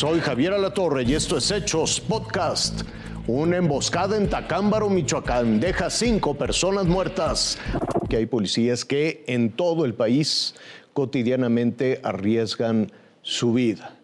Soy 0.00 0.20
Javier 0.20 0.54
Alatorre 0.54 1.02
y 1.02 1.12
esto 1.12 1.36
es 1.36 1.50
Hechos 1.50 2.00
Podcast. 2.00 2.84
Una 3.26 3.58
emboscada 3.58 4.16
en 4.16 4.30
Tacámbaro, 4.30 4.88
Michoacán, 4.88 5.60
deja 5.60 5.90
cinco 5.90 6.38
personas 6.38 6.86
muertas. 6.86 7.58
Que 8.08 8.16
hay 8.16 8.24
policías 8.24 8.86
que 8.86 9.22
en 9.26 9.50
todo 9.50 9.84
el 9.84 9.92
país 9.92 10.54
cotidianamente 10.94 12.00
arriesgan 12.02 12.90
su 13.20 13.52
vida 13.52 13.98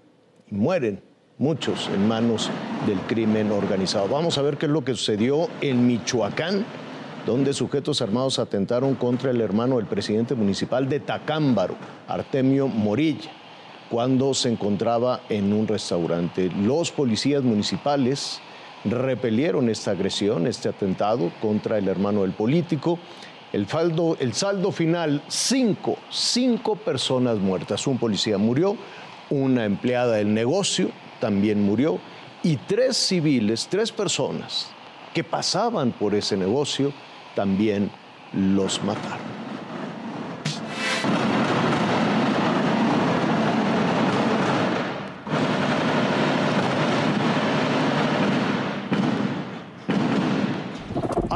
y 0.51 0.57
mueren 0.57 1.01
muchos 1.39 1.89
en 1.89 2.07
manos 2.07 2.51
del 2.87 2.99
crimen 3.07 3.51
organizado. 3.51 4.07
Vamos 4.07 4.37
a 4.37 4.43
ver 4.43 4.59
qué 4.59 4.67
es 4.67 4.73
lo 4.73 4.85
que 4.85 4.93
sucedió 4.93 5.49
en 5.63 5.87
Michoacán, 5.87 6.67
donde 7.25 7.55
sujetos 7.55 8.03
armados 8.03 8.39
atentaron 8.39 8.97
contra 8.97 9.31
el 9.31 9.41
hermano 9.41 9.79
del 9.79 9.87
presidente 9.87 10.34
municipal 10.34 10.91
de 10.91 11.01
Tacámbaro, 11.01 11.74
Artemio 12.06 12.69
Morilla, 12.69 13.30
cuando 13.91 14.35
se 14.35 14.51
encontraba 14.51 15.21
en 15.29 15.53
un 15.53 15.69
restaurante. 15.69 16.51
Los 16.51 16.91
policías 16.91 17.43
municipales 17.43 18.41
repelieron 18.85 19.69
esta 19.69 19.93
agresión, 19.93 20.47
este 20.47 20.69
atentado 20.69 21.31
contra 21.41 21.79
el 21.79 21.89
hermano 21.89 22.23
del 22.23 22.33
político. 22.33 22.99
El, 23.53 23.67
saldo 23.69 24.73
final, 24.73 25.23
cinco, 25.29 25.97
cinco 26.11 26.77
personas 26.77 27.39
muertas. 27.39 27.87
Un 27.87 27.99
policía 27.99 28.39
murió, 28.39 28.77
una 29.31 29.65
empleada 29.65 30.17
del 30.17 30.34
negocio 30.34 30.91
también 31.21 31.62
murió 31.62 31.98
y 32.43 32.57
tres 32.57 32.97
civiles, 32.97 33.69
tres 33.69 33.91
personas 33.91 34.69
que 35.15 35.25
pasaban 35.25 35.93
por 35.93 36.15
ese 36.15 36.37
negocio 36.37 36.93
también 37.34 37.91
los 38.33 38.83
mataron. 38.84 39.45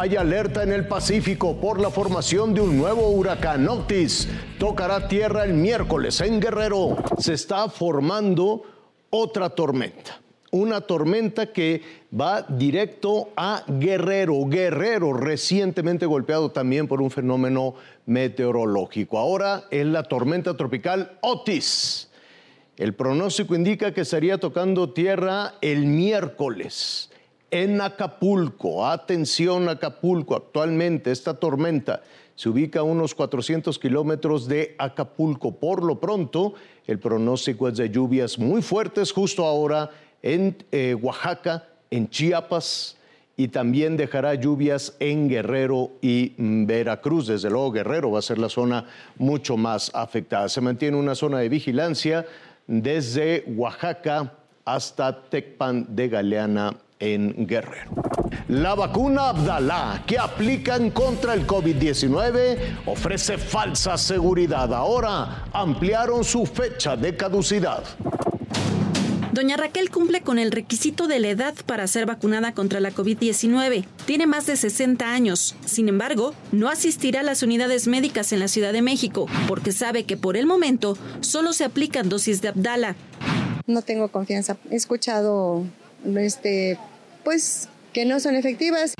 Hay 0.00 0.16
alerta 0.16 0.62
en 0.62 0.72
el 0.72 0.88
Pacífico 0.88 1.60
por 1.60 1.78
la 1.78 1.90
formación 1.90 2.54
de 2.54 2.62
un 2.62 2.78
nuevo 2.78 3.10
huracán 3.10 3.68
Otis. 3.68 4.26
Tocará 4.58 5.06
tierra 5.08 5.44
el 5.44 5.52
miércoles 5.52 6.22
en 6.22 6.40
Guerrero. 6.40 6.96
Se 7.18 7.34
está 7.34 7.68
formando 7.68 8.62
otra 9.10 9.50
tormenta. 9.50 10.18
Una 10.52 10.80
tormenta 10.80 11.52
que 11.52 11.82
va 12.18 12.40
directo 12.48 13.28
a 13.36 13.62
Guerrero. 13.68 14.46
Guerrero 14.46 15.12
recientemente 15.12 16.06
golpeado 16.06 16.50
también 16.50 16.88
por 16.88 17.02
un 17.02 17.10
fenómeno 17.10 17.74
meteorológico. 18.06 19.18
Ahora 19.18 19.64
es 19.70 19.84
la 19.84 20.04
tormenta 20.04 20.56
tropical 20.56 21.18
Otis. 21.20 22.08
El 22.78 22.94
pronóstico 22.94 23.54
indica 23.54 23.92
que 23.92 24.00
estaría 24.00 24.38
tocando 24.38 24.94
tierra 24.94 25.56
el 25.60 25.84
miércoles 25.84 27.09
en 27.50 27.80
Acapulco. 27.80 28.86
Atención 28.86 29.68
Acapulco, 29.68 30.36
actualmente 30.36 31.10
esta 31.10 31.34
tormenta 31.34 32.02
se 32.40 32.48
ubica 32.48 32.80
a 32.80 32.84
unos 32.84 33.14
400 33.14 33.78
kilómetros 33.78 34.48
de 34.48 34.74
Acapulco. 34.78 35.52
Por 35.52 35.84
lo 35.84 36.00
pronto, 36.00 36.54
el 36.86 36.98
pronóstico 36.98 37.68
es 37.68 37.76
de 37.76 37.90
lluvias 37.90 38.38
muy 38.38 38.62
fuertes 38.62 39.12
justo 39.12 39.44
ahora 39.44 39.90
en 40.22 40.56
eh, 40.72 40.94
Oaxaca, 40.94 41.68
en 41.90 42.08
Chiapas, 42.08 42.96
y 43.36 43.48
también 43.48 43.96
dejará 43.96 44.34
lluvias 44.34 44.96
en 45.00 45.28
Guerrero 45.28 45.92
y 46.02 46.32
Veracruz. 46.36 47.26
Desde 47.26 47.48
luego, 47.48 47.72
Guerrero 47.72 48.10
va 48.10 48.18
a 48.18 48.22
ser 48.22 48.38
la 48.38 48.50
zona 48.50 48.86
mucho 49.16 49.56
más 49.56 49.90
afectada. 49.94 50.48
Se 50.48 50.60
mantiene 50.60 50.96
una 50.96 51.14
zona 51.14 51.38
de 51.38 51.48
vigilancia 51.48 52.26
desde 52.66 53.44
Oaxaca 53.56 54.34
hasta 54.64 55.24
Tecpan 55.28 55.86
de 55.94 56.08
Galeana 56.08 56.76
en 57.00 57.46
Guerrero. 57.46 57.90
La 58.48 58.74
vacuna 58.74 59.30
Abdalá, 59.30 60.04
que 60.06 60.18
aplican 60.18 60.90
contra 60.90 61.34
el 61.34 61.46
COVID-19, 61.46 62.82
ofrece 62.86 63.38
falsa 63.38 63.96
seguridad. 63.96 64.72
Ahora 64.72 65.46
ampliaron 65.52 66.22
su 66.24 66.46
fecha 66.46 66.96
de 66.96 67.16
caducidad. 67.16 67.82
Doña 69.32 69.56
Raquel 69.56 69.90
cumple 69.90 70.22
con 70.22 70.38
el 70.40 70.50
requisito 70.50 71.06
de 71.06 71.20
la 71.20 71.28
edad 71.28 71.54
para 71.64 71.86
ser 71.86 72.04
vacunada 72.04 72.52
contra 72.52 72.80
la 72.80 72.90
COVID-19. 72.90 73.86
Tiene 74.04 74.26
más 74.26 74.46
de 74.46 74.56
60 74.56 75.08
años. 75.12 75.54
Sin 75.64 75.88
embargo, 75.88 76.34
no 76.50 76.68
asistirá 76.68 77.20
a 77.20 77.22
las 77.22 77.44
unidades 77.44 77.86
médicas 77.86 78.32
en 78.32 78.40
la 78.40 78.48
Ciudad 78.48 78.72
de 78.72 78.82
México 78.82 79.26
porque 79.46 79.70
sabe 79.70 80.04
que 80.04 80.16
por 80.16 80.36
el 80.36 80.46
momento 80.46 80.98
solo 81.20 81.52
se 81.52 81.64
aplican 81.64 82.08
dosis 82.08 82.42
de 82.42 82.48
Abdala. 82.48 82.96
No 83.66 83.82
tengo 83.82 84.08
confianza. 84.08 84.56
He 84.68 84.74
escuchado 84.74 85.64
este, 86.16 86.78
pues 87.24 87.68
que 87.92 88.04
no 88.04 88.20
son 88.20 88.34
efectivas. 88.34 88.94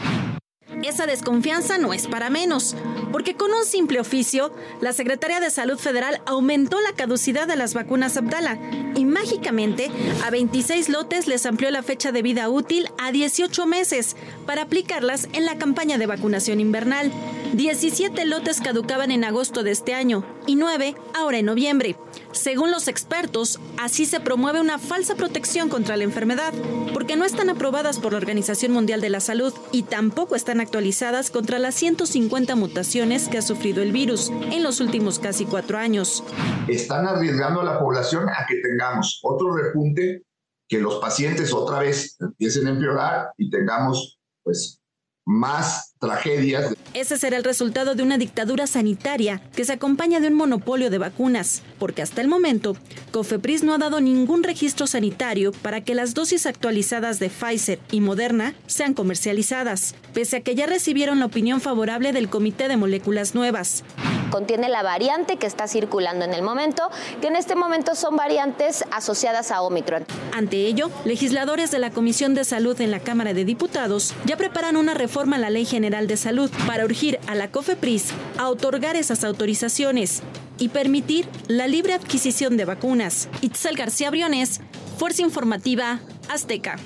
Esa 0.82 1.06
desconfianza 1.06 1.78
no 1.78 1.92
es 1.92 2.06
para 2.06 2.30
menos, 2.30 2.74
porque 3.12 3.34
con 3.34 3.52
un 3.52 3.64
simple 3.64 4.00
oficio, 4.00 4.54
la 4.80 4.92
Secretaría 4.92 5.40
de 5.40 5.50
Salud 5.50 5.78
Federal 5.78 6.22
aumentó 6.26 6.80
la 6.80 6.94
caducidad 6.94 7.46
de 7.46 7.56
las 7.56 7.74
vacunas 7.74 8.16
Abdala 8.16 8.58
y 9.00 9.06
mágicamente 9.06 9.90
a 10.22 10.28
26 10.28 10.90
lotes 10.90 11.26
les 11.26 11.46
amplió 11.46 11.70
la 11.70 11.82
fecha 11.82 12.12
de 12.12 12.20
vida 12.20 12.50
útil 12.50 12.86
a 12.98 13.12
18 13.12 13.64
meses 13.64 14.14
para 14.44 14.62
aplicarlas 14.62 15.26
en 15.32 15.46
la 15.46 15.56
campaña 15.56 15.96
de 15.96 16.06
vacunación 16.06 16.60
invernal. 16.60 17.10
17 17.54 18.26
lotes 18.26 18.60
caducaban 18.60 19.10
en 19.10 19.24
agosto 19.24 19.62
de 19.62 19.70
este 19.70 19.94
año 19.94 20.22
y 20.46 20.56
9 20.56 20.96
ahora 21.14 21.38
en 21.38 21.46
noviembre. 21.46 21.96
Según 22.32 22.70
los 22.70 22.88
expertos, 22.88 23.58
así 23.76 24.06
se 24.06 24.20
promueve 24.20 24.60
una 24.60 24.78
falsa 24.78 25.16
protección 25.16 25.68
contra 25.68 25.96
la 25.96 26.04
enfermedad, 26.04 26.52
porque 26.92 27.16
no 27.16 27.24
están 27.24 27.50
aprobadas 27.50 27.98
por 27.98 28.12
la 28.12 28.18
Organización 28.18 28.72
Mundial 28.72 29.00
de 29.00 29.10
la 29.10 29.20
Salud 29.20 29.52
y 29.72 29.82
tampoco 29.82 30.36
están 30.36 30.60
actualizadas 30.60 31.30
contra 31.30 31.58
las 31.58 31.74
150 31.74 32.54
mutaciones 32.54 33.28
que 33.28 33.38
ha 33.38 33.42
sufrido 33.42 33.82
el 33.82 33.90
virus 33.90 34.30
en 34.52 34.62
los 34.62 34.80
últimos 34.80 35.18
casi 35.18 35.44
cuatro 35.44 35.78
años. 35.78 36.22
Están 36.68 37.06
arriesgando 37.06 37.62
a 37.62 37.64
la 37.64 37.78
población 37.80 38.28
a 38.28 38.46
que 38.46 38.60
tengamos 38.90 39.20
otro 39.22 39.56
repunte, 39.56 40.22
que 40.68 40.78
los 40.78 40.96
pacientes 40.96 41.52
otra 41.52 41.80
vez 41.80 42.16
empiecen 42.20 42.66
a 42.66 42.70
empeorar 42.70 43.32
y 43.36 43.50
tengamos 43.50 44.20
pues 44.42 44.80
más 45.26 45.94
tragedias. 45.98 46.74
Ese 46.94 47.18
será 47.18 47.36
el 47.36 47.44
resultado 47.44 47.94
de 47.94 48.02
una 48.02 48.18
dictadura 48.18 48.66
sanitaria 48.66 49.40
que 49.54 49.64
se 49.64 49.72
acompaña 49.72 50.18
de 50.18 50.28
un 50.28 50.34
monopolio 50.34 50.90
de 50.90 50.98
vacunas, 50.98 51.62
porque 51.78 52.02
hasta 52.02 52.20
el 52.20 52.28
momento, 52.28 52.76
Cofepris 53.12 53.62
no 53.62 53.74
ha 53.74 53.78
dado 53.78 54.00
ningún 54.00 54.42
registro 54.42 54.86
sanitario 54.86 55.52
para 55.52 55.82
que 55.82 55.94
las 55.94 56.14
dosis 56.14 56.46
actualizadas 56.46 57.18
de 57.18 57.30
Pfizer 57.30 57.78
y 57.90 58.00
Moderna 58.00 58.54
sean 58.66 58.94
comercializadas, 58.94 59.94
pese 60.14 60.38
a 60.38 60.40
que 60.40 60.54
ya 60.54 60.66
recibieron 60.66 61.18
la 61.20 61.26
opinión 61.26 61.60
favorable 61.60 62.12
del 62.12 62.30
Comité 62.30 62.66
de 62.68 62.76
Moléculas 62.76 63.34
Nuevas 63.34 63.84
contiene 64.30 64.68
la 64.68 64.82
variante 64.82 65.36
que 65.36 65.46
está 65.46 65.68
circulando 65.68 66.24
en 66.24 66.32
el 66.32 66.42
momento, 66.42 66.88
que 67.20 67.28
en 67.28 67.36
este 67.36 67.54
momento 67.54 67.94
son 67.94 68.16
variantes 68.16 68.84
asociadas 68.90 69.50
a 69.50 69.62
Omicron. 69.62 70.04
Ante 70.32 70.66
ello, 70.66 70.90
legisladores 71.04 71.70
de 71.70 71.78
la 71.78 71.90
Comisión 71.90 72.34
de 72.34 72.44
Salud 72.44 72.80
en 72.80 72.90
la 72.90 73.00
Cámara 73.00 73.34
de 73.34 73.44
Diputados 73.44 74.14
ya 74.24 74.36
preparan 74.36 74.76
una 74.76 74.94
reforma 74.94 75.36
a 75.36 75.38
la 75.40 75.50
Ley 75.50 75.64
General 75.64 76.06
de 76.06 76.16
Salud 76.16 76.50
para 76.66 76.84
urgir 76.84 77.18
a 77.26 77.34
la 77.34 77.50
COFEPRIS 77.50 78.12
a 78.38 78.48
otorgar 78.48 78.96
esas 78.96 79.24
autorizaciones 79.24 80.22
y 80.58 80.68
permitir 80.68 81.26
la 81.48 81.66
libre 81.66 81.94
adquisición 81.94 82.56
de 82.56 82.66
vacunas. 82.66 83.28
Itzel 83.40 83.76
García 83.76 84.10
Briones, 84.10 84.60
Fuerza 84.98 85.22
Informativa 85.22 86.00
Azteca. 86.28 86.76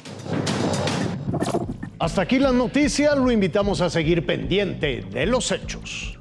Hasta 1.98 2.22
aquí 2.22 2.38
la 2.38 2.52
noticia, 2.52 3.14
lo 3.14 3.30
invitamos 3.30 3.80
a 3.80 3.90
seguir 3.90 4.26
pendiente 4.26 5.04
de 5.10 5.26
los 5.26 5.50
hechos. 5.52 6.18